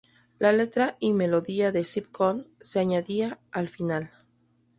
La 0.39 0.51
letra 0.51 0.97
y 0.99 1.13
melodía 1.13 1.71
de 1.71 1.83
"Zip 1.83 2.07
Coon" 2.11 2.47
se 2.59 2.79
añadía 2.79 3.37
al 3.51 3.69
final. 3.69 4.09